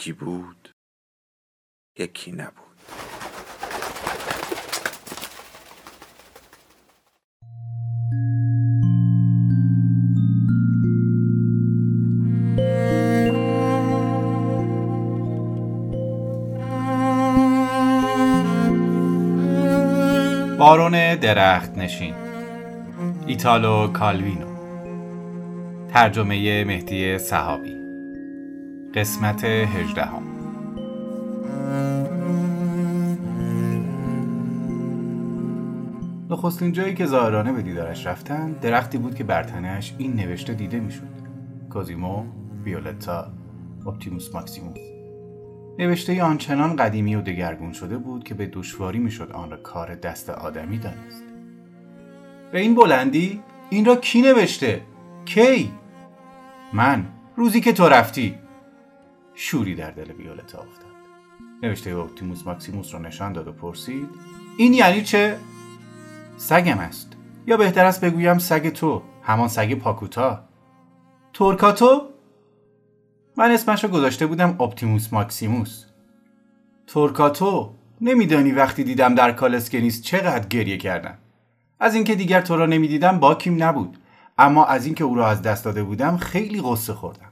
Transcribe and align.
یکی 0.00 0.12
بود 0.12 0.68
یکی 1.98 2.32
نبود. 2.32 2.54
بارون 20.58 21.14
درخت 21.16 21.78
نشین 21.78 22.14
ایتالو 23.26 23.92
کالوینو 23.92 24.50
ترجمه 25.92 26.64
مهدی 26.64 27.18
صحابی. 27.18 27.79
قسمت 28.94 29.44
هجدهم. 29.44 30.22
نخستین 36.30 36.72
جایی 36.72 36.94
که 36.94 37.06
زائرانه 37.06 37.52
به 37.52 37.62
دیدارش 37.62 38.06
رفتن 38.06 38.52
درختی 38.52 38.98
بود 38.98 39.14
که 39.14 39.24
بر 39.24 39.42
تنهش 39.42 39.94
این 39.98 40.12
نوشته 40.12 40.54
دیده 40.54 40.80
می‌شد. 40.80 41.02
کوزیمو 41.70 42.24
ویولتا 42.64 43.26
اپتیموس 43.86 44.34
ماکسیموس. 44.34 44.78
نوشته 45.78 46.22
آنچنان 46.22 46.76
قدیمی 46.76 47.14
و 47.14 47.20
دگرگون 47.20 47.72
شده 47.72 47.98
بود 47.98 48.24
که 48.24 48.34
به 48.34 48.46
دشواری 48.46 48.98
می‌شد 48.98 49.32
آن 49.32 49.50
را 49.50 49.56
کار 49.56 49.94
دست 49.94 50.30
آدمی 50.30 50.78
دانست. 50.78 51.24
به 52.52 52.60
این 52.60 52.74
بلندی 52.74 53.40
این 53.70 53.84
را 53.84 53.96
کی 53.96 54.22
نوشته؟ 54.22 54.80
کی؟ 55.24 55.70
من. 56.72 57.06
روزی 57.36 57.60
که 57.60 57.72
تو 57.72 57.88
رفتی. 57.88 58.34
شوری 59.42 59.74
در 59.74 59.90
دل 59.90 60.12
ویولتا 60.12 60.58
افتاد. 60.58 60.90
نوشته 61.62 61.96
اپتیموس 61.96 62.46
ماکسیموس 62.46 62.94
را 62.94 63.00
نشان 63.00 63.32
داد 63.32 63.48
و 63.48 63.52
پرسید 63.52 64.08
این 64.56 64.74
یعنی 64.74 65.02
چه؟ 65.02 65.36
سگم 66.36 66.78
است. 66.78 67.12
یا 67.46 67.56
بهتر 67.56 67.84
است 67.84 68.04
بگویم 68.04 68.38
سگ 68.38 68.68
تو 68.68 69.02
همان 69.22 69.48
سگ 69.48 69.74
پاکوتا. 69.74 70.44
تورکاتو؟ 71.32 72.02
من 73.36 73.50
اسمش 73.50 73.84
را 73.84 73.90
گذاشته 73.90 74.26
بودم 74.26 74.56
اپتیموس 74.60 75.12
ماکسیموس. 75.12 75.84
تورکاتو؟ 76.86 77.74
نمیدانی 78.00 78.52
وقتی 78.52 78.84
دیدم 78.84 79.14
در 79.14 79.32
کالسکنیس 79.32 80.02
چقدر 80.02 80.48
گریه 80.48 80.76
کردم. 80.76 81.18
از 81.80 81.94
اینکه 81.94 82.14
دیگر 82.14 82.40
تو 82.40 82.56
را 82.56 82.66
نمی‌دیدم 82.66 83.18
باکیم 83.18 83.62
نبود. 83.62 83.98
اما 84.38 84.64
از 84.64 84.86
اینکه 84.86 85.04
او 85.04 85.14
را 85.14 85.28
از 85.28 85.42
دست 85.42 85.64
داده 85.64 85.82
بودم 85.82 86.16
خیلی 86.16 86.60
غصه 86.62 86.94
خوردم. 86.94 87.29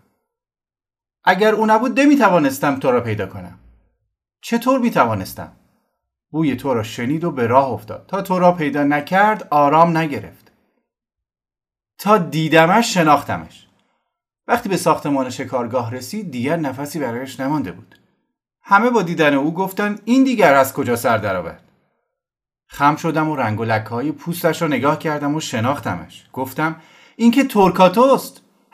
اگر 1.25 1.55
او 1.55 1.67
نبود 1.67 2.01
نمی 2.01 2.17
توانستم 2.17 2.79
تو 2.79 2.91
را 2.91 3.01
پیدا 3.01 3.27
کنم. 3.27 3.59
چطور 4.41 4.81
می 4.81 4.91
توانستم؟ 4.91 5.53
بوی 6.31 6.57
تو 6.57 6.75
را 6.75 6.83
شنید 6.83 7.25
و 7.25 7.31
به 7.31 7.47
راه 7.47 7.69
افتاد. 7.69 8.05
تا 8.09 8.23
تو 8.23 8.39
را 8.39 8.53
پیدا 8.53 8.85
نکرد 8.85 9.49
آرام 9.51 9.97
نگرفت. 9.97 10.53
تا 11.99 12.19
دیدمش 12.19 12.95
شناختمش. 12.95 13.67
وقتی 14.47 14.69
به 14.69 14.77
ساختمان 14.77 15.31
شکارگاه 15.31 15.95
رسید 15.95 16.31
دیگر 16.31 16.57
نفسی 16.57 16.99
برایش 16.99 17.41
نمانده 17.41 17.73
بود. 17.73 17.95
همه 18.63 18.91
با 18.91 19.03
دیدن 19.03 19.35
او 19.35 19.55
گفتن 19.55 19.99
این 20.05 20.25
دیگر 20.25 20.55
از 20.55 20.73
کجا 20.73 20.97
سر 20.97 21.19
درآورد؟ 21.19 21.65
خم 22.67 22.97
شدم 22.97 23.29
و 23.29 23.37
رنگ 23.37 23.61
و 23.61 23.65
لکه 23.65 23.89
های 23.89 24.13
پوستش 24.13 24.63
را 24.63 24.69
نگاه 24.69 24.99
کردم 24.99 25.35
و 25.35 25.41
شناختمش. 25.41 26.27
گفتم 26.33 26.77
این 27.17 27.31
که 27.31 27.45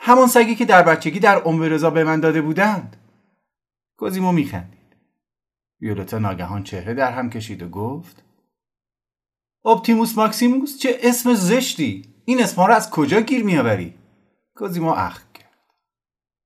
همان 0.07 0.27
سگی 0.27 0.55
که 0.55 0.65
در 0.65 0.83
بچگی 0.83 1.19
در 1.19 1.37
عمر 1.37 1.89
به 1.89 2.03
من 2.03 2.19
داده 2.19 2.41
بودند. 2.41 2.97
کوزیمو 3.97 4.31
میخندید. 4.31 4.95
ویولتا 5.81 6.19
ناگهان 6.19 6.63
چهره 6.63 6.93
در 6.93 7.11
هم 7.11 7.29
کشید 7.29 7.63
و 7.63 7.69
گفت 7.69 8.23
اپتیموس 9.65 10.17
ماکسیموس 10.17 10.79
چه 10.79 10.97
اسم 11.03 11.33
زشتی؟ 11.33 12.05
این 12.25 12.43
اسم 12.43 12.61
را 12.61 12.75
از 12.75 12.89
کجا 12.89 13.21
گیر 13.21 13.43
میآوری؟ 13.43 13.93
کوزیمو 14.55 14.89
اخ 14.89 15.23
کرد. 15.33 15.69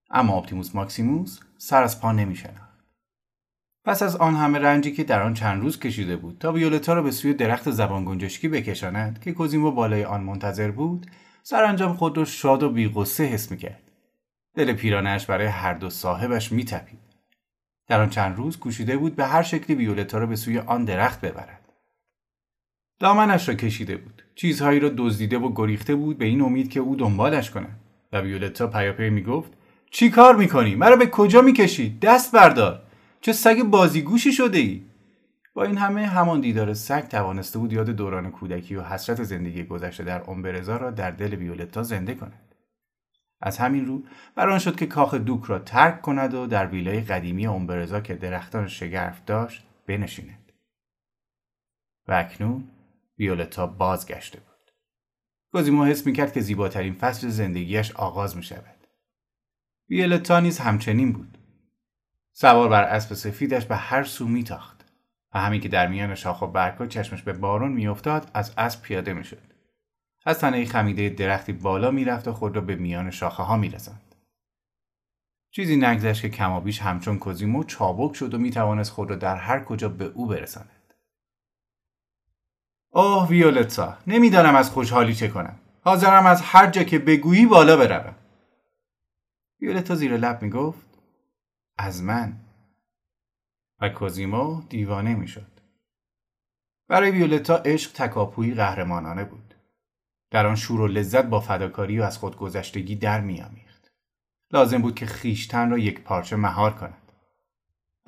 اما 0.10 0.38
اپتیموس 0.38 0.76
ماکسیموس 0.76 1.40
سر 1.58 1.84
از 1.84 2.02
پا 2.02 2.12
نمیشناخت. 2.12 2.80
پس 3.86 4.04
از 4.04 4.16
آن 4.16 4.36
همه 4.36 4.60
رنجی 4.60 4.92
که 4.92 5.04
در 5.04 5.22
آن 5.22 5.34
چند 5.34 5.62
روز 5.62 5.80
کشیده 5.80 6.18
بود 6.18 6.38
تا 6.40 6.52
ویولتا 6.52 6.94
را 6.94 7.02
به 7.02 7.12
سوی 7.12 7.34
درخت 7.34 7.72
زبان 7.72 8.06
گنجشکی 8.06 8.48
بکشاند 8.48 9.22
که 9.22 9.32
کوزیمو 9.32 9.72
بالای 9.72 10.06
آن 10.06 10.24
منتظر 10.24 10.72
بود 10.72 11.06
سرانجام 11.50 11.94
خود 11.94 12.18
را 12.18 12.26
شاد 12.26 12.64
و 12.64 12.70
بیغصه 12.70 13.24
حس 13.24 13.52
می‌کرد. 13.52 13.92
دل 14.56 14.74
پیرانش 14.74 15.26
برای 15.26 15.48
هر 15.48 15.74
دو 15.74 15.90
صاحبش 15.90 16.52
میتپید. 16.52 17.00
در 17.88 18.02
آن 18.02 18.10
چند 18.10 18.38
روز 18.38 18.58
کوشیده 18.58 18.98
بود 18.98 19.16
به 19.16 19.26
هر 19.26 19.44
شکلی 19.44 19.76
ویولتا 19.76 20.18
را 20.18 20.26
به 20.26 20.36
سوی 20.36 20.60
آن 20.60 20.86
درخت 20.86 21.22
ببرد. 21.22 21.74
دامنش 23.00 23.50
را 23.50 23.56
کشیده 23.56 23.98
بود. 23.98 24.24
چیزهایی 24.36 24.80
را 24.80 24.90
دزدیده 24.98 25.38
و 25.38 25.54
گریخته 25.56 25.96
بود 25.96 26.18
به 26.18 26.26
این 26.26 26.42
امید 26.42 26.70
که 26.70 26.80
او 26.80 26.96
دنبالش 26.96 27.52
کند 27.52 27.80
و 28.12 28.22
ویولتا 28.22 28.68
پیاپی 28.68 29.10
می‌گفت 29.10 29.52
چی 29.92 30.10
کار 30.10 30.36
می‌کنی؟ 30.36 30.76
مرا 30.76 30.96
به 30.96 31.08
کجا 31.08 31.42
می‌کشی؟ 31.42 31.98
دست 32.02 32.32
بردار! 32.32 32.82
چه 33.22 33.34
سگ 33.34 33.64
بازیگوشی 33.64 34.32
شده 34.32 34.58
ای؟ 34.58 34.84
این 35.64 35.78
همه 35.78 36.08
همان 36.08 36.42
دیدار 36.42 36.74
سگ 36.74 37.08
توانسته 37.08 37.60
بود 37.60 37.74
یاد 37.74 37.90
دوران 37.90 38.32
کودکی 38.32 38.76
و 38.76 38.84
حسرت 38.84 39.24
زندگی 39.24 39.64
گذشته 39.64 40.04
در 40.04 40.30
امبرزا 40.30 40.78
را 40.78 40.92
در 40.92 41.12
دل 41.12 41.34
ویولتا 41.34 41.84
زنده 41.84 42.16
کند 42.16 42.56
از 43.42 43.58
همین 43.58 43.86
رو 43.86 44.04
بران 44.36 44.60
شد 44.60 44.76
که 44.76 44.86
کاخ 44.86 45.14
دوک 45.14 45.44
را 45.44 45.60
ترک 45.60 46.02
کند 46.02 46.34
و 46.34 46.48
در 46.48 46.68
ویلای 46.68 47.02
قدیمی 47.02 47.48
امبرزا 47.48 48.02
که 48.02 48.16
درختان 48.16 48.68
شگرف 48.68 49.26
داشت 49.26 49.64
بنشیند 49.88 50.52
و 52.08 52.14
اکنون 52.14 52.64
ویولتا 53.20 53.68
بازگشته 53.68 54.40
بود 54.40 54.50
گازیمو 55.54 55.86
حس 55.86 56.06
می‌کرد 56.06 56.34
که 56.34 56.42
زیباترین 56.42 56.94
فصل 56.94 57.28
زندگیش 57.28 57.92
آغاز 57.92 58.38
می 58.38 58.44
شود. 58.44 58.88
ویولتا 59.90 60.40
نیز 60.40 60.60
همچنین 60.60 61.14
بود. 61.14 61.38
سوار 62.32 62.70
بر 62.70 62.84
اسب 62.84 63.14
سفیدش 63.14 63.66
به 63.66 63.76
هر 63.76 64.04
سو 64.04 64.28
میتاخت. 64.28 64.79
و 65.34 65.40
همین 65.40 65.62
که 65.62 65.70
در 65.70 65.88
میان 65.88 66.16
شاخ 66.16 66.42
و 66.42 66.48
برگها 66.48 66.88
چشمش 66.88 67.22
به 67.22 67.34
بارون 67.34 67.72
میافتاد 67.72 68.32
از 68.34 68.54
اسب 68.58 68.82
پیاده 68.82 69.14
می‌شد. 69.14 69.42
از 70.26 70.40
تنه 70.40 70.66
خمیده 70.66 71.10
درختی 71.10 71.54
بالا 71.54 71.92
می‌رفت 71.92 72.28
و 72.28 72.34
خود 72.34 72.56
را 72.56 72.62
به 72.62 72.76
میان 72.76 73.12
شاخه 73.12 73.44
ها 73.44 73.58
میرساند. 73.58 74.16
چیزی 75.52 75.78
نگذشت 75.78 76.22
که 76.22 76.30
کمابیش 76.30 76.82
همچون 76.82 77.20
کوزیمو 77.20 77.64
چابک 77.64 78.16
شد 78.16 78.34
و 78.34 78.38
می‌توانست 78.38 78.92
خود 78.92 79.10
را 79.10 79.16
در 79.16 79.36
هر 79.36 79.64
کجا 79.64 79.90
به 79.90 80.06
او 80.06 80.28
برساند. 80.28 80.94
اوه 82.92 83.28
ویولتا 83.28 83.98
نمی‌دانم 84.08 84.56
از 84.56 84.70
خوشحالی 84.70 85.16
چه 85.16 85.28
کنم. 85.28 85.60
حاضرم 85.82 86.26
از 86.26 86.42
هر 86.42 86.70
جا 86.70 86.84
که 86.84 87.00
بگویی 87.00 87.46
بالا 87.46 87.78
بروم. 87.78 88.16
ویولتا 89.62 89.96
زیر 89.96 90.18
لب 90.18 90.42
می‌گفت 90.42 90.88
از 91.78 92.04
من؟ 92.04 92.34
و 93.82 93.90
کوزیمو 93.90 94.62
دیوانه 94.70 95.16
می‌شد. 95.16 95.52
برای 96.88 97.12
ویولتا 97.12 97.58
عشق 97.58 97.92
تکاپویی 97.94 98.54
قهرمانانه 98.54 99.24
بود. 99.24 99.54
در 100.32 100.46
آن 100.46 100.56
شور 100.56 100.82
و 100.82 100.88
لذت 100.88 101.26
با 101.26 101.40
فداکاری 101.40 102.00
و 102.00 102.04
از 102.04 102.18
خودگذشتگی 102.18 102.96
در 102.96 103.22
میامیخت. 103.22 103.92
لازم 104.52 104.82
بود 104.82 104.96
که 104.96 105.06
خیشتن 105.06 105.70
را 105.70 105.78
یک 105.78 106.02
پارچه 106.02 106.36
مهار 106.36 106.74
کند. 106.74 107.12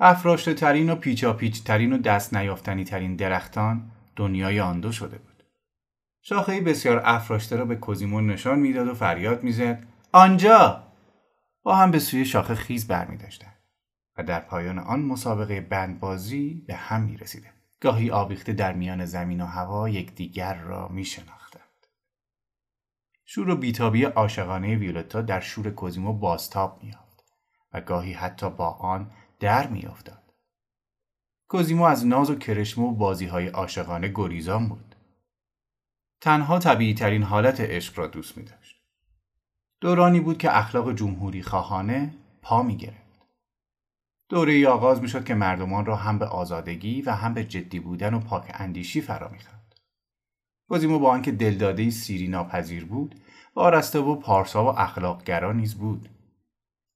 افراشته 0.00 0.54
ترین 0.54 0.90
و 0.90 0.94
پیچا 0.94 1.32
پیچ 1.32 1.64
ترین 1.64 1.92
و 1.92 1.98
دست 1.98 2.34
نیافتنی 2.34 2.84
ترین 2.84 3.16
درختان 3.16 3.90
دنیای 4.16 4.60
آن 4.60 4.80
دو 4.80 4.92
شده 4.92 5.18
بود. 5.18 5.44
شاخه 6.22 6.60
بسیار 6.60 7.02
افراشته 7.04 7.56
را 7.56 7.64
به 7.64 7.76
کوزیمو 7.76 8.20
نشان 8.20 8.58
می‌داد 8.58 8.88
و 8.88 8.94
فریاد 8.94 9.42
می‌زد 9.42 9.86
آنجا 10.12 10.82
با 11.62 11.76
هم 11.76 11.90
به 11.90 11.98
سوی 11.98 12.24
شاخه 12.24 12.54
خیز 12.54 12.88
برمیداشتند 12.88 13.61
و 14.16 14.22
در 14.22 14.40
پایان 14.40 14.78
آن 14.78 15.02
مسابقه 15.02 15.60
بندبازی 15.60 16.64
به 16.66 16.74
هم 16.74 17.02
می 17.02 17.16
رسیده. 17.16 17.52
گاهی 17.80 18.10
آویخته 18.10 18.52
در 18.52 18.72
میان 18.72 19.04
زمین 19.04 19.40
و 19.40 19.46
هوا 19.46 19.88
یکدیگر 19.88 20.54
را 20.54 20.88
می 20.88 21.04
شناختند. 21.04 21.86
شور 23.24 23.50
و 23.50 23.56
بیتابی 23.56 24.04
عاشقانه 24.04 24.76
ویولتا 24.76 25.22
در 25.22 25.40
شور 25.40 25.70
کوزیمو 25.70 26.12
بازتاب 26.12 26.82
میافت 26.82 27.24
و 27.72 27.80
گاهی 27.80 28.12
حتی 28.12 28.50
با 28.50 28.70
آن 28.70 29.10
در 29.40 29.66
میافتاد 29.66 30.34
کوزیمو 31.48 31.84
از 31.84 32.06
ناز 32.06 32.30
و 32.30 32.34
کرشمه 32.34 32.84
و 32.84 32.92
بازی 32.92 33.26
های 33.26 33.48
عاشقانه 33.48 34.12
گریزان 34.14 34.68
بود 34.68 34.94
تنها 36.20 36.58
طبیعی 36.58 36.94
ترین 36.94 37.22
حالت 37.22 37.60
عشق 37.60 37.98
را 37.98 38.06
دوست 38.06 38.36
می 38.36 38.44
داشت. 38.44 38.82
دورانی 39.80 40.20
بود 40.20 40.38
که 40.38 40.58
اخلاق 40.58 40.92
جمهوری 40.92 41.42
خواهانه 41.42 42.14
پا 42.42 42.62
می 42.62 42.76
گرفت. 42.76 43.01
دوره 44.32 44.52
ای 44.52 44.66
آغاز 44.66 45.02
می 45.02 45.08
شد 45.08 45.24
که 45.24 45.34
مردمان 45.34 45.86
را 45.86 45.96
هم 45.96 46.18
به 46.18 46.26
آزادگی 46.26 47.02
و 47.02 47.10
هم 47.10 47.34
به 47.34 47.44
جدی 47.44 47.80
بودن 47.80 48.14
و 48.14 48.20
پاک 48.20 48.44
اندیشی 48.54 49.00
فرا 49.00 49.28
می 49.28 49.38
خواند. 49.38 49.74
کوزیمو 50.68 50.98
با 50.98 51.10
آنکه 51.10 51.32
دلداده 51.32 51.90
سیری 51.90 52.28
ناپذیر 52.28 52.84
بود 52.84 53.14
وارسته 53.54 53.98
و 53.98 54.16
پارسا 54.16 54.64
و 54.64 54.80
اخلاقگرا 54.80 55.52
نیز 55.52 55.74
بود. 55.74 56.08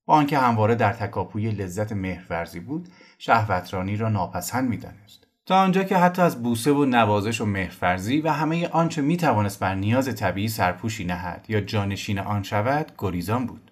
با 0.07 0.15
آنکه 0.15 0.39
همواره 0.39 0.75
در 0.75 0.93
تکاپوی 0.93 1.51
لذت 1.51 1.93
مهرورزی 1.93 2.61
بود 2.61 2.89
شهوترانی 3.19 3.97
را 3.97 4.09
ناپسند 4.09 4.69
می‌دانست. 4.69 5.27
تا 5.47 5.61
آنجا 5.61 5.85
که 5.85 5.97
حتی 5.97 6.23
از 6.23 6.43
بوسه 6.43 6.73
و 6.73 6.85
نوازش 6.85 7.41
و 7.41 7.47
مهرفرزی 7.47 8.21
و 8.21 8.33
همه 8.33 8.69
آنچه 8.69 9.03
می 9.03 9.17
توانست 9.17 9.61
بر 9.61 9.75
نیاز 9.75 10.15
طبیعی 10.15 10.49
سرپوشی 10.49 11.05
نهد 11.05 11.47
یا 11.49 11.61
جانشین 11.61 12.19
آن 12.19 12.43
شود 12.43 12.93
گریزان 12.99 13.47
بود. 13.47 13.66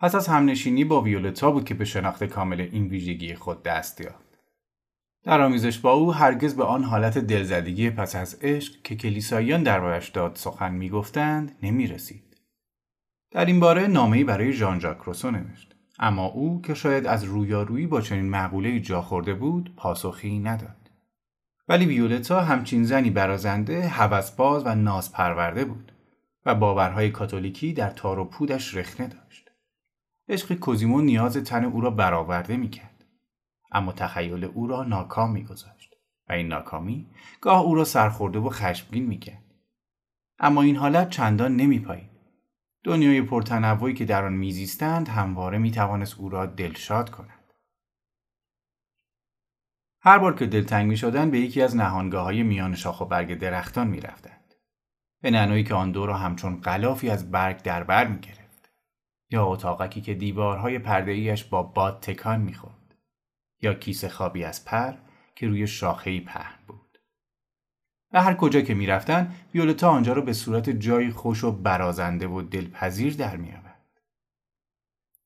پس 0.00 0.14
از 0.14 0.28
همنشینی 0.28 0.84
با 0.84 1.00
ویولتا 1.00 1.50
بود 1.50 1.64
که 1.64 1.74
به 1.74 1.84
شناخت 1.84 2.24
کامل 2.24 2.60
این 2.60 2.88
ویژگی 2.88 3.34
خود 3.34 3.62
دست 3.62 4.00
یافت. 4.00 4.38
در 5.24 5.40
آمیزش 5.40 5.78
با 5.78 5.92
او 5.92 6.14
هرگز 6.14 6.56
به 6.56 6.64
آن 6.64 6.84
حالت 6.84 7.18
دلزدگی 7.18 7.90
پس 7.90 8.16
از 8.16 8.38
عشق 8.42 8.82
که 8.82 8.96
کلیساییان 8.96 9.62
دربارش 9.62 10.08
داد 10.08 10.36
سخن 10.36 10.74
می‌گفتند 10.74 11.56
نمی‌رسید. 11.62 12.36
در 13.30 13.44
این 13.44 13.60
باره 13.60 13.86
نامه‌ای 13.86 14.24
برای 14.24 14.52
ژان 14.52 14.80
ژاک 14.80 14.98
روسو 14.98 15.30
نوشت. 15.30 15.74
اما 15.98 16.26
او 16.26 16.62
که 16.62 16.74
شاید 16.74 17.06
از 17.06 17.24
رویارویی 17.24 17.86
با 17.86 18.00
چنین 18.00 18.30
مقوله 18.30 18.80
جا 18.80 19.02
خورده 19.02 19.34
بود 19.34 19.74
پاسخی 19.76 20.38
نداد. 20.38 20.90
ولی 21.68 21.86
ویولتا 21.86 22.40
همچین 22.40 22.84
زنی 22.84 23.10
برازنده 23.10 23.88
هوسباز 23.88 24.66
و 24.66 24.74
ناز 24.74 25.12
پرورده 25.12 25.64
بود 25.64 25.92
و 26.46 26.54
باورهای 26.54 27.10
کاتولیکی 27.10 27.72
در 27.72 27.90
تار 27.90 28.18
و 28.18 28.24
پودش 28.24 28.74
رخنه 28.74 29.06
داشت. 29.06 29.43
عشق 30.28 30.54
کوزیمو 30.54 31.00
نیاز 31.00 31.36
تن 31.36 31.64
او 31.64 31.80
را 31.80 31.90
برآورده 31.90 32.56
می‌کرد 32.56 33.04
اما 33.72 33.92
تخیل 33.92 34.44
او 34.44 34.66
را 34.66 34.84
ناکام 34.84 35.30
میگذاشت 35.30 35.94
و 36.28 36.32
این 36.32 36.48
ناکامی 36.48 37.10
گاه 37.40 37.60
او 37.60 37.74
را 37.74 37.84
سرخورده 37.84 38.38
و 38.38 38.48
خشمگین 38.48 39.06
می‌کرد 39.06 39.44
اما 40.38 40.62
این 40.62 40.76
حالت 40.76 41.10
چندان 41.10 41.56
نمیپایید 41.56 42.10
دنیای 42.84 43.22
پرتنوعی 43.22 43.94
که 43.94 44.04
در 44.04 44.24
آن 44.24 44.32
میزیستند 44.32 45.08
همواره 45.08 45.58
می‌توانست 45.58 46.18
او 46.18 46.28
را 46.28 46.46
دلشاد 46.46 47.10
کند 47.10 47.44
هر 50.06 50.18
بار 50.18 50.34
که 50.34 50.46
دلتنگ 50.46 50.88
می 50.88 50.96
شدن 50.96 51.30
به 51.30 51.40
یکی 51.40 51.62
از 51.62 51.76
نهانگاه 51.76 52.24
های 52.24 52.42
میان 52.42 52.74
شاخ 52.74 53.00
و 53.00 53.04
برگ 53.04 53.38
درختان 53.38 53.86
می 53.86 54.00
رفتند. 54.00 54.54
به 55.22 55.30
ننوی 55.30 55.64
که 55.64 55.74
آن 55.74 55.92
دو 55.92 56.06
را 56.06 56.16
همچون 56.16 56.60
غلافی 56.60 57.10
از 57.10 57.30
برگ 57.30 57.62
در 57.62 57.84
بر 57.84 58.06
می 58.06 58.18
گرفت. 58.18 58.43
یا 59.30 59.46
اتاقکی 59.46 60.00
که 60.00 60.14
دیوارهای 60.14 60.78
پرده 60.78 61.36
با 61.50 61.62
باد 61.62 62.00
تکان 62.00 62.40
می 62.40 62.54
خورد. 62.54 62.94
یا 63.62 63.74
کیسه 63.74 64.08
خوابی 64.08 64.44
از 64.44 64.64
پر 64.64 64.94
که 65.34 65.48
روی 65.48 65.66
شاخهی 65.66 66.20
پهن 66.20 66.58
بود. 66.66 66.98
و 68.12 68.22
هر 68.22 68.34
کجا 68.34 68.60
که 68.60 68.74
می‌رفتن 68.74 69.34
ویولتا 69.54 69.90
آنجا 69.90 70.12
را 70.12 70.22
به 70.22 70.32
صورت 70.32 70.70
جایی 70.70 71.10
خوش 71.10 71.44
و 71.44 71.52
برازنده 71.52 72.26
و 72.26 72.42
دلپذیر 72.42 73.16
در 73.16 73.36
میآورد 73.36 74.00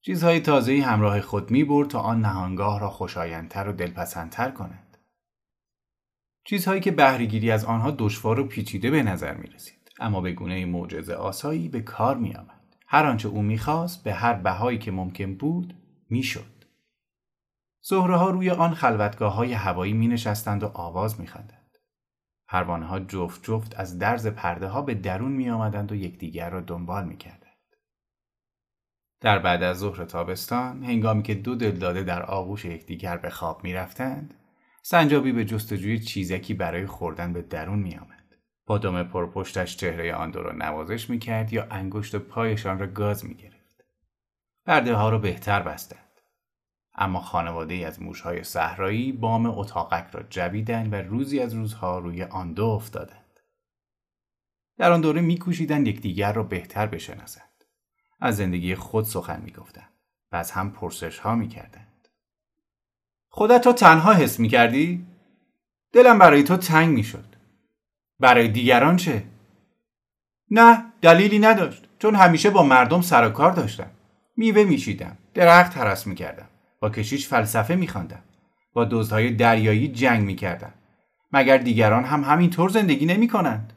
چیزهای 0.01 0.41
تازه‌ای 0.41 0.81
همراه 0.81 1.21
خود 1.21 1.51
می 1.51 1.65
برد 1.65 1.89
تا 1.89 2.01
آن 2.01 2.21
نهانگاه 2.21 2.81
را 2.81 2.91
خوشایندتر 2.91 3.69
و 3.69 3.73
دلپسندتر 3.73 4.51
کند 4.51 4.99
چیزهایی 6.45 6.81
که 6.81 6.91
بهرهگیری 6.91 7.51
از 7.51 7.65
آنها 7.65 7.91
دشوار 7.91 8.41
و 8.41 8.45
پیچیده 8.45 8.91
به 8.91 9.03
نظر 9.03 9.35
می 9.35 9.47
رسید 9.47 9.91
اما 10.01 10.21
به 10.21 10.33
گونه 10.33 10.67
معجزه 10.67 11.15
آسایی 11.15 11.69
به 11.69 11.81
کار 11.81 12.17
می 12.17 12.35
آمد. 12.35 12.58
هر 12.89 13.07
آنچه 13.07 13.29
او 13.29 13.43
می‌خواست 13.43 14.05
به 14.05 14.13
هر 14.13 14.35
بهایی 14.35 14.79
که 14.79 14.91
ممکن 14.91 15.35
بود 15.35 15.75
می‌شد. 16.11 16.65
زهره 17.81 18.17
ها 18.17 18.31
روی 18.31 18.51
آن 18.51 18.75
خلوتگاه 18.75 19.35
های 19.35 19.53
هوایی 19.53 19.93
می 19.93 20.09
نشستند 20.09 20.63
و 20.63 20.67
آواز 20.75 21.21
می 21.21 21.29
پروانه 22.49 22.87
ها 22.87 23.01
جفت 23.01 23.45
جفت 23.45 23.81
از 23.81 23.99
درز 23.99 24.27
پرده 24.27 24.69
ها 24.69 24.83
به 24.83 24.95
درون 24.95 25.33
می 25.33 25.51
آمدند 25.51 25.93
و 25.93 25.95
یکدیگر 25.95 26.51
را 26.51 26.61
دنبال 26.61 27.05
می 27.05 27.17
کردند. 27.17 27.49
در 29.21 29.39
بعد 29.39 29.63
از 29.63 29.79
ظهر 29.79 30.05
تابستان 30.05 30.85
هنگامی 30.85 31.23
که 31.23 31.35
دو 31.35 31.55
دلداده 31.55 32.03
در 32.03 32.23
آغوش 32.23 32.65
یکدیگر 32.65 33.17
به 33.17 33.31
خواب 33.31 33.65
می 33.65 33.73
رفتند 33.73 34.35
سنجابی 34.83 35.33
به 35.33 35.45
جستجوی 35.45 35.99
چیزکی 35.99 36.55
برای 36.55 36.87
خوردن 36.87 37.33
به 37.33 37.43
درون 37.43 37.79
می 37.79 37.97
آمد. 37.97 38.18
با 38.69 38.79
دم 38.79 39.03
پرپشتش 39.03 39.77
چهره 39.77 40.15
آن 40.15 40.31
دو 40.31 40.43
را 40.43 40.53
نوازش 40.53 41.11
می 41.11 41.19
کرد 41.19 41.53
یا 41.53 41.67
انگشت 41.71 42.17
پایشان 42.17 42.79
را 42.79 42.87
گاز 42.87 43.25
می 43.25 43.35
گرفت. 43.35 43.85
پرده 44.67 44.95
ها 44.95 45.09
را 45.09 45.19
بهتر 45.19 45.63
بستند. 45.63 46.21
اما 46.95 47.21
خانواده 47.21 47.75
ای 47.75 47.85
از 47.85 48.03
موشهای 48.03 48.45
صحرایی 48.45 49.13
بام 49.13 49.47
اتاقک 49.47 50.07
را 50.13 50.23
جویدند 50.23 50.93
و 50.93 50.97
روزی 50.97 51.41
از 51.41 51.55
روزها 51.55 51.99
روی 51.99 52.23
آن 52.23 52.53
دو 52.53 52.65
افتادند. 52.65 53.41
در 54.79 54.93
آن 54.93 55.01
دوره 55.01 55.21
میکوشیدند 55.21 55.89
یکدیگر 55.89 56.33
را 56.33 56.43
بهتر 56.43 56.87
بشناسند. 56.87 57.65
از 58.21 58.37
زندگی 58.37 58.75
خود 58.75 59.05
سخن 59.05 59.41
می‌گفتند 59.41 59.93
و 60.33 60.37
از 60.37 60.51
هم 60.51 60.73
پرسش 60.73 61.19
ها 61.19 61.35
می‌کردند. 61.35 62.09
خودت 63.29 63.67
را 63.67 63.73
تنها 63.73 64.13
حس 64.13 64.41
می‌کردی؟ 64.41 65.07
دلم 65.93 66.19
برای 66.19 66.43
تو 66.43 66.57
تنگ 66.57 66.95
می‌شد. 66.95 67.38
برای 68.21 68.49
دیگران 68.49 68.97
چه؟ 68.97 69.25
نه 70.51 70.93
دلیلی 71.01 71.39
نداشت 71.39 71.89
چون 71.99 72.15
همیشه 72.15 72.51
با 72.51 72.63
مردم 72.63 73.01
سر 73.01 73.29
و 73.29 73.31
کار 73.31 73.53
داشتم. 73.53 73.91
میوه 74.37 74.65
میشیدم. 74.65 75.19
درخت 75.35 75.77
حرس 75.77 76.07
می‌کردم. 76.07 76.49
با 76.81 76.91
کشیش 76.91 77.29
فلسفه 77.29 77.75
میخواندم 77.75 78.23
با 78.73 78.85
دزدهای 78.85 79.31
دریایی 79.31 79.89
جنگ 79.89 80.25
می‌کردم 80.25 80.75
مگر 81.33 81.59
دیگران 81.59 82.05
هم 82.05 82.25
همینطور 82.25 82.71
زندگی 82.71 83.07
نمی 83.07 83.29
کنند؟ 83.29 83.73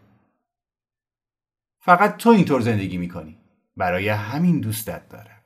فقط 1.79 2.17
تو 2.17 2.29
اینطور 2.29 2.61
زندگی 2.61 2.97
می‌کنی 2.97 3.37
برای 3.77 4.09
همین 4.09 4.59
دوستت 4.59 5.09
دارم 5.09 5.41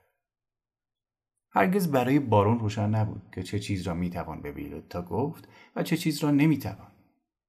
هرگز 1.51 1.91
برای 1.91 2.19
بارون 2.19 2.59
روشن 2.59 2.89
نبود 2.89 3.21
که 3.35 3.43
چه 3.43 3.59
چیز 3.59 3.87
را 3.87 3.93
می‌توان 3.93 4.41
به 4.41 4.81
تا 4.89 5.01
گفت 5.01 5.49
و 5.75 5.83
چه 5.83 5.97
چیز 5.97 6.23
را 6.23 6.31
نمی‌توان 6.31 6.91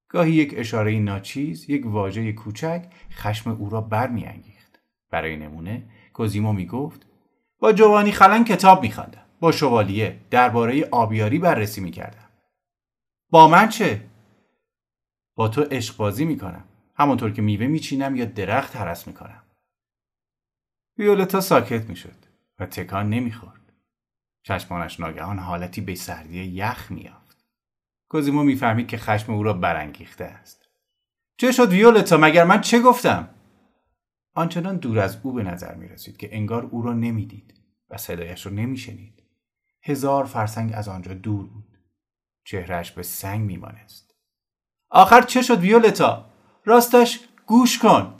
گاهی 0.09 0.31
یک 0.31 0.53
اشاره 0.57 0.99
ناچیز 0.99 1.69
یک 1.69 1.85
واژه 1.85 2.33
کوچک 2.33 2.85
خشم 3.11 3.51
او 3.51 3.69
را 3.69 3.81
برمیانگیخت. 3.81 4.79
برای 5.11 5.37
نمونه 5.37 5.89
کوزیمو 6.13 6.53
می‌گفت 6.53 7.05
با 7.59 7.73
جوانی 7.73 8.11
خلن 8.11 8.43
کتاب 8.43 8.81
میخواندم 8.81 9.25
با 9.39 9.51
شوالیه 9.51 10.19
درباره 10.29 10.87
آبیاری 10.91 11.39
بررسی 11.39 11.81
می‌کردم. 11.81 12.29
با 13.29 13.47
من 13.47 13.69
چه؟ 13.69 14.01
با 15.35 15.47
تو 15.47 15.61
عشق 15.61 15.97
بازی 15.97 16.25
می‌کنم. 16.25 16.63
همانطور 16.95 17.31
که 17.31 17.41
میوه 17.41 17.67
میچینم 17.67 18.15
یا 18.15 18.25
درخت 18.25 18.75
هرس 18.75 19.07
می‌کنم. 19.07 19.43
ویولتا 20.97 21.41
ساکت 21.41 21.89
می‌شد 21.89 22.25
و 22.59 22.65
تکان 22.65 23.09
نمی‌خورد. 23.09 23.73
چشمانش 24.43 24.99
ناگهان 24.99 25.39
حالتی 25.39 25.81
به 25.81 25.95
سردی 25.95 26.43
یخ 26.43 26.91
میافت 26.91 27.26
کوزیمو 28.09 28.43
می‌فهمید 28.43 28.87
که 28.87 28.97
خشم 28.97 29.33
او 29.33 29.43
را 29.43 29.53
برانگیخته 29.53 30.23
است 30.23 30.65
چه 31.37 31.51
شد 31.51 31.69
ویولتا 31.69 32.17
مگر 32.17 32.43
من 32.43 32.61
چه 32.61 32.81
گفتم 32.81 33.29
آنچنان 34.33 34.77
دور 34.77 34.99
از 34.99 35.17
او 35.23 35.33
به 35.33 35.43
نظر 35.43 35.75
می 35.75 35.87
رسید 35.87 36.17
که 36.17 36.35
انگار 36.35 36.65
او 36.65 36.81
را 36.81 36.93
نمی‌دید 36.93 37.53
و 37.89 37.97
صدایش 37.97 38.45
را 38.45 38.51
نمیشنید 38.51 39.23
هزار 39.83 40.25
فرسنگ 40.25 40.71
از 40.73 40.87
آنجا 40.87 41.13
دور 41.13 41.47
بود. 41.47 41.77
چهرش 42.43 42.91
به 42.91 43.03
سنگ 43.03 43.41
میمانست. 43.45 44.15
آخر 44.89 45.21
چه 45.21 45.41
شد 45.41 45.59
ویولتا؟ 45.59 46.29
راستش 46.65 47.19
گوش 47.45 47.79
کن. 47.79 48.17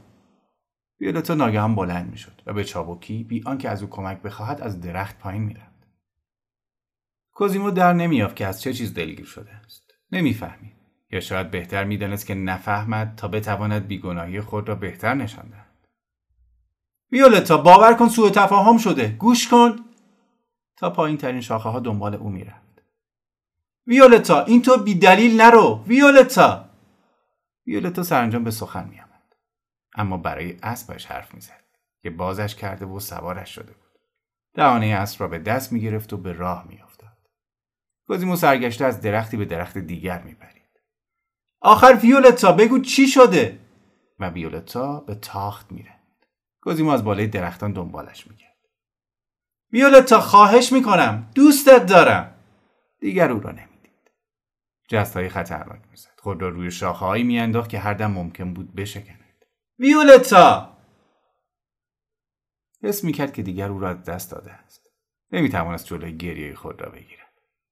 ویولتا 0.99 1.33
ناگهان 1.33 1.75
بلند 1.75 2.11
می‌شد 2.11 2.41
و 2.45 2.53
به 2.53 2.63
چابکی 2.63 3.23
بی 3.23 3.43
آنکه 3.45 3.69
از 3.69 3.83
او 3.83 3.89
کمک 3.89 4.21
بخواهد 4.21 4.61
از 4.61 4.81
درخت 4.81 5.19
پایین 5.19 5.43
می‌رفت. 5.43 5.66
کوزیمو 7.37 7.71
در 7.71 7.93
نمیافت 7.93 8.35
که 8.35 8.47
از 8.47 8.61
چه 8.61 8.73
چیز 8.73 8.93
دلگیر 8.93 9.25
شده 9.25 9.51
است. 9.51 9.83
نمی‌فهمید. 10.11 10.75
یا 11.11 11.19
شاید 11.19 11.51
بهتر 11.51 11.83
می‌دانست 11.83 12.25
که 12.25 12.35
نفهمد 12.35 13.13
تا 13.17 13.27
بتواند 13.27 13.87
بیگناهی 13.87 14.41
خود 14.41 14.69
را 14.69 14.75
بهتر 14.75 15.13
نشان 15.13 15.49
دهد. 15.49 15.87
ویولتا 17.11 17.57
باور 17.57 17.93
کن 17.93 18.09
سوء 18.09 18.29
تفاهم 18.29 18.77
شده. 18.77 19.07
گوش 19.07 19.47
کن. 19.47 19.75
تا 20.77 20.89
پایین 20.89 21.17
ترین 21.17 21.41
شاخه 21.41 21.69
ها 21.69 21.79
دنبال 21.79 22.15
او 22.15 22.29
می‌رفت. 22.29 22.83
ویولتا 23.87 24.43
این 24.43 24.61
تو 24.61 24.77
بی 24.77 24.95
دلیل 24.95 25.41
نرو 25.41 25.83
ویولتا 25.87 26.69
ویولتا 27.67 28.03
سرانجام 28.03 28.43
به 28.43 28.51
سخن 28.51 28.87
می 28.89 28.99
آمد. 28.99 29.35
اما 29.95 30.17
برای 30.17 30.57
اسبش 30.63 31.05
حرف 31.05 31.33
می‌زد 31.33 31.63
که 32.01 32.09
بازش 32.09 32.55
کرده 32.55 32.85
و 32.85 32.99
سوارش 32.99 33.55
شده 33.55 33.73
بود 33.73 34.01
دهانه 34.53 34.85
اسب 34.85 35.21
را 35.21 35.27
به 35.27 35.39
دست 35.39 35.73
می‌گرفت 35.73 36.13
و 36.13 36.17
به 36.17 36.33
راه 36.33 36.65
میافتاد 36.67 36.86
کوزیمو 38.07 38.35
سرگشته 38.35 38.85
از 38.85 39.01
درختی 39.01 39.37
به 39.37 39.45
درخت 39.45 39.77
دیگر 39.77 40.21
میپرید 40.21 40.81
آخر 41.61 41.99
ویولتا 42.03 42.51
بگو 42.51 42.79
چی 42.79 43.07
شده؟ 43.07 43.59
و 44.19 44.29
ویولتا 44.29 44.99
به 44.99 45.15
تاخت 45.15 45.71
میره 45.71 45.93
کوزیمو 46.61 46.89
از 46.89 47.03
بالای 47.03 47.27
درختان 47.27 47.73
دنبالش 47.73 48.27
می‌کرد 48.27 48.57
ویولتا 49.73 50.21
خواهش 50.21 50.71
می‌کنم 50.71 51.31
دوستت 51.35 51.85
دارم. 51.85 52.33
دیگر 52.99 53.31
او 53.31 53.39
را 53.39 53.51
نمی‌دید. 53.51 54.11
جستهای 54.89 55.29
خطرناک 55.29 55.81
می‌زد. 55.91 56.19
خود 56.19 56.41
را 56.41 56.49
روی 56.49 56.71
شاخههایی 56.71 57.23
میانداخت 57.23 57.69
که 57.69 57.79
هر 57.79 57.93
دم 57.93 58.11
ممکن 58.11 58.53
بود 58.53 58.75
بشکند. 58.75 59.45
ویولتا! 59.79 60.77
حس 62.83 63.03
می‌کرد 63.03 63.33
که 63.33 63.43
دیگر 63.43 63.69
او 63.69 63.79
را 63.79 63.93
دست 63.93 64.31
داده 64.31 64.51
است. 64.51 64.81
نمی‌توانست 65.31 65.85
جلوی 65.85 66.17
گریه 66.17 66.55
خود 66.55 66.81
را 66.81 66.89
بگیرد. 66.89 67.26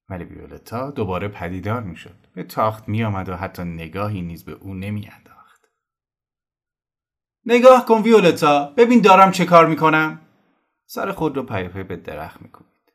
ولی 0.08 0.24
ویولتا 0.24 0.90
دوباره 0.90 1.28
پدیدار 1.28 1.82
می‌شد. 1.82 2.26
به 2.34 2.42
تاخت 2.42 2.88
میآمد 2.88 3.28
و 3.28 3.36
حتی 3.36 3.64
نگاهی 3.64 4.22
نیز 4.22 4.44
به 4.44 4.52
او 4.52 4.74
نمیانداخت. 4.74 5.70
نگاه 7.44 7.86
کن 7.86 8.02
ویولتا 8.02 8.74
ببین 8.76 9.00
دارم 9.00 9.30
چه 9.30 9.44
کار 9.44 9.66
می‌کنم. 9.66 10.20
سر 10.86 11.12
خود 11.12 11.36
را 11.36 11.42
پیاپی 11.42 11.82
به 11.82 11.96
درخت 11.96 12.42
میکوبید. 12.42 12.92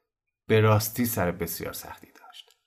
به 0.48 0.62
راستی 0.62 1.06
سر 1.06 1.32
بسیار 1.32 1.74
سختی 1.74 2.08
داشت. 2.08 2.58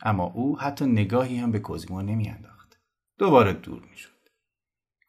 اما 0.00 0.24
او 0.24 0.60
حتی 0.60 0.86
نگاهی 0.86 1.36
هم 1.36 1.52
به 1.52 1.58
کوزیمو 1.58 2.02
نمیانداخت. 2.02 2.78
دوباره 3.18 3.52
دور 3.52 3.82
می‌شد. 3.90 4.28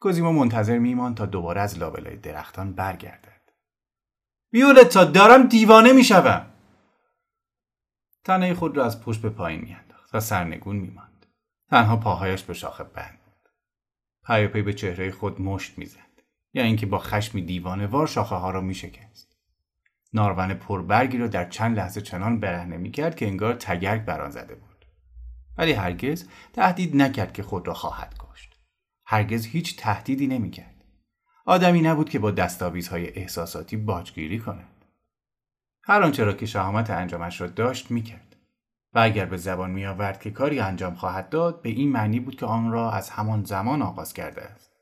کوزیمو 0.00 0.32
منتظر 0.32 0.78
میماند 0.78 1.16
تا 1.16 1.26
دوباره 1.26 1.60
از 1.60 1.78
لابلای 1.78 2.16
درختان 2.16 2.72
برگردد. 2.72 3.52
ویولتا 4.52 5.04
دارم 5.04 5.42
دیوانه 5.42 5.92
می‌شوم. 5.92 6.46
تنه 8.24 8.54
خود 8.54 8.76
را 8.76 8.84
از 8.84 9.02
پشت 9.02 9.22
به 9.22 9.30
پایین 9.30 9.60
میانداخت 9.60 10.14
و 10.14 10.20
سرنگون 10.20 10.76
میماند. 10.76 11.26
تنها 11.70 11.96
پاهایش 11.96 12.42
به 12.42 12.54
شاخه 12.54 12.84
بند 12.84 13.18
بود. 13.24 13.48
پیاپی 14.26 14.62
به 14.62 14.72
چهره 14.72 15.10
خود 15.10 15.40
مشت 15.40 15.78
می‌زد. 15.78 15.98
یا 16.54 16.62
اینکه 16.62 16.86
با 16.86 16.98
خشمی 16.98 17.42
دیوانه 17.42 17.86
وار 17.86 18.06
شاخه 18.06 18.34
ها 18.34 18.50
را 18.50 18.60
میشکست. 18.60 19.36
نارون 20.12 20.54
پربرگی 20.54 21.18
را 21.18 21.26
در 21.26 21.48
چند 21.48 21.76
لحظه 21.76 22.00
چنان 22.00 22.40
برهنه 22.40 22.76
می‌کرد 22.76 23.16
که 23.16 23.26
انگار 23.26 23.54
تگرگ 23.54 24.04
بر 24.04 24.20
آن 24.20 24.30
زده 24.30 24.54
بود. 24.54 24.84
ولی 25.58 25.72
هرگز 25.72 26.28
تهدید 26.52 26.96
نکرد 26.96 27.32
که 27.32 27.42
خود 27.42 27.66
را 27.66 27.74
خواهد 27.74 28.14
کشت. 28.18 28.54
هرگز 29.06 29.46
هیچ 29.46 29.76
تهدیدی 29.76 30.26
نمی‌کرد. 30.26 30.74
آدمی 31.46 31.80
نبود 31.80 32.10
که 32.10 32.18
با 32.18 32.30
دستاویزهای 32.30 33.08
احساساتی 33.08 33.76
باجگیری 33.76 34.38
کند. 34.38 34.77
هر 35.88 36.02
آنچه 36.02 36.24
را 36.24 36.32
که 36.32 36.46
شهامت 36.46 36.90
انجامش 36.90 37.40
را 37.40 37.46
داشت 37.46 37.90
می‌کرد. 37.90 38.36
و 38.94 38.98
اگر 38.98 39.24
به 39.24 39.36
زبان 39.36 39.70
میآورد 39.70 40.20
که 40.20 40.30
کاری 40.30 40.60
انجام 40.60 40.94
خواهد 40.94 41.28
داد 41.28 41.62
به 41.62 41.68
این 41.68 41.92
معنی 41.92 42.20
بود 42.20 42.36
که 42.36 42.46
آن 42.46 42.70
را 42.70 42.92
از 42.92 43.10
همان 43.10 43.44
زمان 43.44 43.82
آغاز 43.82 44.12
کرده 44.12 44.42
است. 44.42 44.72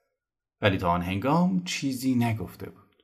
ولی 0.60 0.78
تا 0.78 0.90
آن 0.90 1.02
هنگام 1.02 1.64
چیزی 1.64 2.14
نگفته 2.14 2.70
بود. 2.70 3.02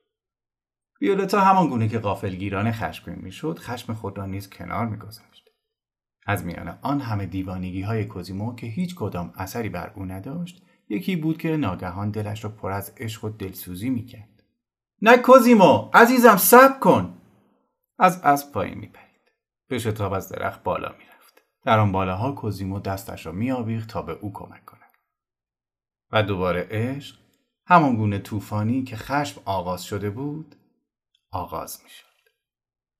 ویولتا 1.01 1.39
همان 1.41 1.67
گونه 1.67 1.87
که 1.87 1.99
غافلگیرانه 1.99 2.71
خشمگین 2.71 3.23
می‌شد 3.23 3.59
خشم 3.59 3.93
خود 3.93 4.17
را 4.17 4.25
نیز 4.25 4.49
کنار 4.49 4.85
میگذاشت. 4.85 5.49
از 6.25 6.45
میان 6.45 6.77
آن 6.81 7.01
همه 7.01 7.25
دیوانگی 7.25 7.81
های 7.81 8.05
کوزیمو 8.05 8.55
که 8.55 8.67
هیچ 8.67 8.95
کدام 8.95 9.33
اثری 9.35 9.69
بر 9.69 9.91
او 9.95 10.05
نداشت 10.05 10.63
یکی 10.89 11.15
بود 11.15 11.37
که 11.37 11.57
ناگهان 11.57 12.11
دلش 12.11 12.43
را 12.43 12.49
پر 12.49 12.71
از 12.71 12.93
عشق 12.97 13.23
و 13.23 13.29
دلسوزی 13.29 13.89
می‌کرد. 13.89 14.43
نه 15.01 15.17
کوزیمو 15.17 15.89
عزیزم 15.93 16.37
صبر 16.37 16.79
کن! 16.79 17.17
از 17.99 18.21
اسب 18.21 18.51
پایین 18.51 18.77
میپرید 18.77 19.31
به 19.67 19.79
شتاب 19.79 20.13
از 20.13 20.29
درخت 20.29 20.63
بالا 20.63 20.95
می‌رفت 20.99 21.43
در 21.63 21.79
آن 21.79 21.91
بالاها 21.91 22.31
کوزیمو 22.31 22.79
دستش 22.79 23.25
را 23.25 23.31
میآویخت 23.31 23.89
تا 23.89 24.01
به 24.01 24.11
او 24.11 24.33
کمک 24.33 24.65
کند 24.65 24.79
و 26.11 26.23
دوباره 26.23 26.67
عشق 26.71 27.15
همان 27.65 27.95
گونه 27.95 28.19
طوفانی 28.19 28.83
که 28.83 28.95
خشم 28.95 29.41
آغاز 29.45 29.83
شده 29.83 30.09
بود 30.09 30.55
آغاز 31.31 31.81
می 31.83 31.89
شد. 31.89 32.03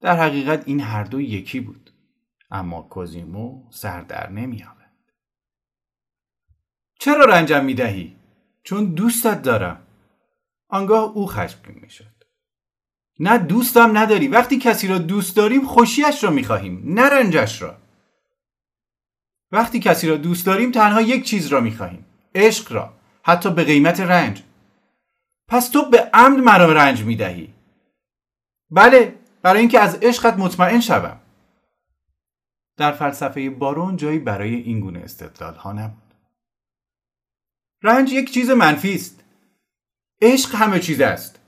در 0.00 0.16
حقیقت 0.16 0.68
این 0.68 0.80
هر 0.80 1.04
دو 1.04 1.20
یکی 1.20 1.60
بود 1.60 1.90
اما 2.50 2.82
کوزیمو 2.82 3.70
سر 3.70 4.00
در 4.00 4.30
نمی 4.30 4.62
آورد. 4.62 5.12
چرا 7.00 7.24
رنجم 7.24 7.64
می 7.64 7.74
دهی؟ 7.74 8.16
چون 8.62 8.94
دوستت 8.94 9.42
دارم. 9.42 9.86
آنگاه 10.68 11.02
او 11.02 11.26
خشمگین 11.26 11.78
می 11.82 11.90
شد. 11.90 12.13
نه 13.18 13.38
دوستم 13.38 13.98
نداری. 13.98 14.28
وقتی 14.28 14.58
کسی 14.58 14.88
را 14.88 14.98
دوست 14.98 15.36
داریم 15.36 15.66
خوشیش 15.66 16.24
را 16.24 16.30
می 16.30 16.44
خواهیم. 16.44 16.82
نه 16.86 17.02
رنجش 17.02 17.62
را. 17.62 17.76
وقتی 19.52 19.80
کسی 19.80 20.08
را 20.08 20.16
دوست 20.16 20.46
داریم 20.46 20.70
تنها 20.70 21.00
یک 21.00 21.24
چیز 21.24 21.46
را 21.46 21.60
می 21.60 21.72
خواهیم. 21.72 22.04
عشق 22.34 22.72
را. 22.72 22.92
حتی 23.22 23.50
به 23.50 23.64
قیمت 23.64 24.00
رنج. 24.00 24.42
پس 25.48 25.68
تو 25.68 25.90
به 25.90 26.10
عمد 26.14 26.38
مرا 26.38 26.72
رنج 26.72 27.02
می 27.02 27.16
دهی. 27.16 27.54
بله 28.70 29.18
برای 29.42 29.60
اینکه 29.60 29.80
از 29.80 29.94
عشقت 29.94 30.34
مطمئن 30.38 30.80
شوم 30.80 31.20
در 32.76 32.92
فلسفه 32.92 33.50
بارون 33.50 33.96
جایی 33.96 34.18
برای 34.18 34.54
این 34.54 34.80
گونه 34.80 34.98
استدلال 34.98 35.54
ها 35.54 35.72
نبود 35.72 36.14
رنج 37.82 38.12
یک 38.12 38.32
چیز 38.32 38.50
منفی 38.50 38.94
است 38.94 39.24
عشق 40.22 40.54
همه 40.54 40.80
چیز 40.80 41.00
است 41.00 41.40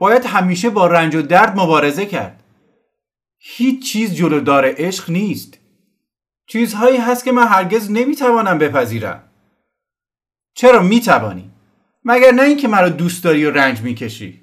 باید 0.00 0.24
همیشه 0.24 0.70
با 0.70 0.86
رنج 0.86 1.14
و 1.14 1.22
درد 1.22 1.60
مبارزه 1.60 2.06
کرد. 2.06 2.42
هیچ 3.38 3.92
چیز 3.92 4.14
جلودار 4.14 4.64
عشق 4.76 5.10
نیست. 5.10 5.58
چیزهایی 6.46 6.96
هست 6.96 7.24
که 7.24 7.32
من 7.32 7.46
هرگز 7.46 7.90
نمی‌توانم 7.90 8.58
بپذیرم. 8.58 9.22
چرا 10.54 10.82
می‌توانی؟ 10.82 11.50
مگر 12.04 12.30
نه 12.30 12.42
اینکه 12.42 12.68
مرا 12.68 12.88
دوست 12.88 13.24
داری 13.24 13.44
و 13.44 13.50
رنج 13.50 13.80
می‌کشی؟ 13.80 14.40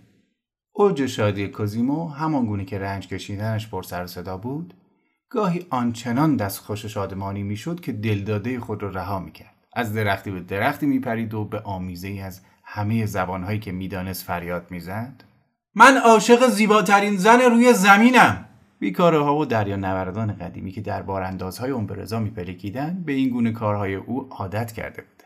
اوج 0.73 1.05
شادی 1.05 1.47
کوزیمو 1.47 2.07
همان 2.07 2.45
گونه 2.45 2.65
که 2.65 2.79
رنج 2.79 3.07
کشیدنش 3.07 3.67
پر 3.67 3.83
سر 3.83 4.07
صدا 4.07 4.37
بود 4.37 4.73
گاهی 5.29 5.65
آنچنان 5.69 6.35
دست 6.35 6.59
خوش 6.59 6.85
شادمانی 6.85 7.43
می‌شد 7.43 7.79
که 7.79 7.91
دلداده 7.91 8.59
خود 8.59 8.83
را 8.83 8.89
رها 8.89 9.19
می‌کرد. 9.19 9.55
از 9.73 9.93
درختی 9.93 10.31
به 10.31 10.39
درختی 10.39 10.85
میپرید 10.85 11.33
و 11.33 11.45
به 11.45 11.59
آمیزه 11.59 12.07
ای 12.07 12.21
از 12.21 12.41
همه 12.63 13.05
زبانهایی 13.05 13.59
که 13.59 13.71
می‌دانست 13.71 14.23
فریاد 14.23 14.71
می‌زد. 14.71 15.23
من 15.79 15.97
عاشق 15.97 16.47
زیباترین 16.47 17.17
زن 17.17 17.41
روی 17.41 17.73
زمینم 17.73 18.45
بیکاره 18.79 19.19
ها 19.19 19.37
و 19.37 19.45
دریا 19.45 19.75
نوردان 19.75 20.33
قدیمی 20.33 20.71
که 20.71 20.81
در 20.81 21.01
باراندازهای 21.01 21.71
امبرزا 21.71 22.19
میپلکیدند 22.19 23.05
به 23.05 23.11
این 23.11 23.29
گونه 23.29 23.51
کارهای 23.51 23.95
او 23.95 24.27
عادت 24.31 24.71
کرده 24.71 25.01
بود 25.01 25.23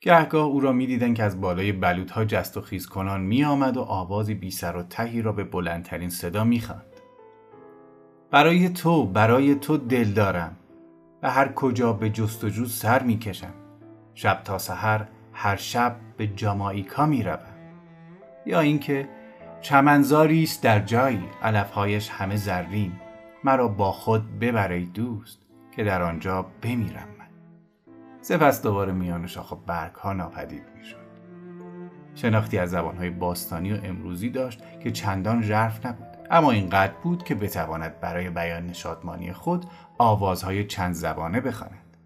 گهگاه 0.00 0.44
او 0.44 0.60
را 0.60 0.72
می‌دیدند 0.72 1.16
که 1.16 1.22
از 1.22 1.40
بالای 1.40 1.72
بلوط 1.72 2.18
جست 2.18 2.56
و 2.56 2.60
خیز 2.60 2.86
کنان 2.86 3.20
می 3.20 3.44
آمد 3.44 3.76
و 3.76 3.80
آوازی 3.80 4.34
بی 4.34 4.50
سر 4.50 4.76
و 4.76 4.82
تهی 4.82 5.22
را 5.22 5.32
به 5.32 5.44
بلندترین 5.44 6.10
صدا 6.10 6.44
می 6.44 6.62
برای 8.30 8.68
تو 8.68 9.06
برای 9.06 9.54
تو 9.54 9.76
دل 9.76 10.12
دارم 10.12 10.56
و 11.22 11.30
هر 11.30 11.52
کجا 11.52 11.92
به 11.92 12.10
جستجو 12.10 12.66
سر 12.66 13.02
می 13.02 13.18
کشم. 13.18 13.54
شب 14.14 14.42
تا 14.44 14.58
سحر 14.58 15.06
هر 15.32 15.56
شب 15.56 15.96
به 16.16 16.26
جامائیکا 16.26 17.06
می 17.06 17.22
روم. 17.22 17.55
یا 18.46 18.60
اینکه 18.60 19.08
چمنزاری 19.60 20.42
است 20.42 20.62
در 20.62 20.80
جایی 20.80 21.24
علفهایش 21.42 22.10
همه 22.10 22.36
زرین. 22.36 22.92
مرا 23.44 23.68
با 23.68 23.92
خود 23.92 24.38
ببری 24.38 24.86
دوست 24.86 25.38
که 25.76 25.84
در 25.84 26.02
آنجا 26.02 26.46
بمیرم 26.62 27.08
سپس 28.26 28.62
دوباره 28.62 28.92
میان 28.92 29.26
شاخ 29.26 29.52
و 29.52 29.56
برگ 29.56 29.94
ها 29.94 30.12
ناپدید 30.12 30.62
می‌شد. 30.78 31.06
شناختی 32.14 32.58
از 32.58 32.70
زبانهای 32.70 33.10
باستانی 33.10 33.72
و 33.72 33.78
امروزی 33.84 34.30
داشت 34.30 34.62
که 34.80 34.90
چندان 34.90 35.42
ژرف 35.42 35.86
نبود. 35.86 36.06
اما 36.30 36.50
اینقدر 36.50 36.92
بود 37.02 37.24
که 37.24 37.34
بتواند 37.34 38.00
برای 38.00 38.30
بیان 38.30 38.72
شادمانی 38.72 39.32
خود 39.32 39.66
آوازهای 39.98 40.64
چند 40.64 40.94
زبانه 40.94 41.40
بخواند. 41.40 41.96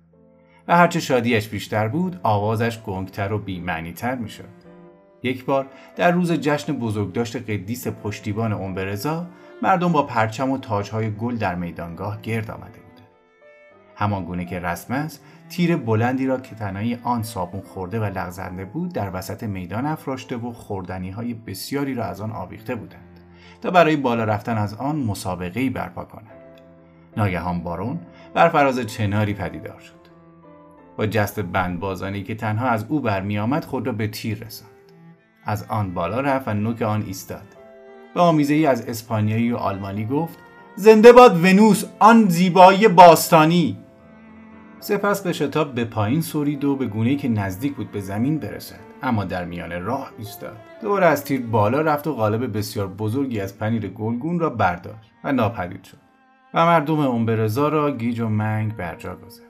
و 0.69 0.77
هرچه 0.77 1.01
شادیش 1.01 1.49
بیشتر 1.49 1.89
بود 1.89 2.21
آوازش 2.23 2.83
گنگتر 2.83 3.33
و 3.33 3.39
بیمعنیتر 3.39 4.15
می‌شد. 4.15 4.60
یک 5.23 5.45
بار 5.45 5.67
در 5.97 6.11
روز 6.11 6.33
جشن 6.33 6.73
بزرگداشت 6.73 7.37
قدیس 7.37 7.89
پشتیبان 7.89 8.53
امبرزا 8.53 9.27
مردم 9.63 9.93
با 9.93 10.03
پرچم 10.03 10.51
و 10.51 10.59
تاجهای 10.59 11.11
گل 11.11 11.37
در 11.37 11.55
میدانگاه 11.55 12.23
گرد 12.23 12.51
آمده 12.51 12.79
بود. 12.79 13.01
همان 13.97 14.25
گونه 14.25 14.45
که 14.45 14.61
رسم 14.61 14.95
است 14.95 15.25
تیر 15.49 15.77
بلندی 15.77 16.27
را 16.27 16.41
که 16.41 16.55
تنهایی 16.55 16.99
آن 17.03 17.23
صابون 17.23 17.61
خورده 17.61 18.01
و 18.01 18.05
لغزنده 18.05 18.65
بود 18.65 18.93
در 18.93 19.11
وسط 19.17 19.43
میدان 19.43 19.87
افراشته 19.87 20.37
و 20.37 20.53
خوردنی 20.53 21.11
های 21.11 21.35
بسیاری 21.35 21.95
را 21.95 22.05
از 22.05 22.21
آن 22.21 22.33
آویخته 22.33 22.75
بودند 22.75 23.21
تا 23.61 23.71
برای 23.71 23.97
بالا 23.97 24.25
رفتن 24.25 24.59
از 24.59 24.75
آن 24.75 24.97
مسابقه 24.97 25.71
برپا 25.71 26.05
کنند. 26.05 26.61
ناگهان 27.17 27.61
بارون 27.61 28.01
بر 28.35 28.49
فراز 28.49 28.79
چناری 28.79 29.35
پدیدار 29.35 29.79
شد. 29.81 30.01
با 30.97 31.07
جست 31.07 31.41
بندبازانی 31.41 32.23
که 32.23 32.35
تنها 32.35 32.69
از 32.69 32.85
او 32.89 33.01
برمیآمد 33.01 33.65
خود 33.65 33.87
را 33.87 33.93
به 33.93 34.09
تیر 34.09 34.45
رساند. 34.45 34.70
از 35.45 35.65
آن 35.69 35.95
بالا 35.95 36.21
رفت 36.21 36.49
و 36.49 36.55
نوک 36.55 36.83
آن 36.83 37.03
ایستاد. 37.07 37.47
به 38.15 38.21
آمیزه 38.21 38.55
ای 38.55 38.67
از 38.67 38.87
اسپانیایی 38.87 39.53
و 39.53 39.57
آلمانی 39.57 40.05
گفت 40.05 40.39
زنده 40.77 41.13
باد 41.13 41.45
ونوس 41.45 41.85
آن 41.99 42.29
زیبایی 42.29 42.89
باستانی. 42.89 43.77
سپس 44.81 45.23
به 45.23 45.33
شتاب 45.33 45.75
به 45.75 45.85
پایین 45.85 46.21
سرید 46.21 46.65
و 46.65 46.77
به 46.77 46.87
گونه‌ای 46.87 47.17
که 47.17 47.29
نزدیک 47.29 47.75
بود 47.75 47.91
به 47.91 48.01
زمین 48.01 48.39
برسد. 48.39 48.81
اما 49.03 49.25
در 49.25 49.45
میان 49.45 49.83
راه 49.85 50.11
ایستاد. 50.19 50.57
دوباره 50.83 51.07
از 51.07 51.25
تیر 51.25 51.41
بالا 51.47 51.81
رفت 51.81 52.07
و 52.07 52.15
قالب 52.15 52.59
بسیار 52.59 52.87
بزرگی 52.87 53.41
از 53.41 53.59
پنیر 53.59 53.89
گلگون 53.89 54.39
را 54.39 54.51
برداشت 54.51 55.13
و 55.25 55.33
ناپدید 55.33 55.85
شد. 55.85 55.97
و 56.55 56.67
مردم 56.67 56.99
امبرزا 56.99 57.69
را 57.69 57.91
گیج 57.91 58.21
و 58.21 58.29
منگ 58.29 58.77
بر 58.77 58.97
جا 58.97 59.17
گذاشت. 59.17 59.50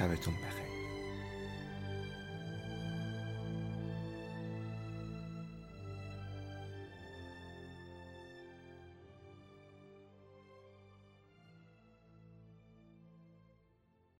شبتون 0.00 0.34
بخیر. 0.34 0.69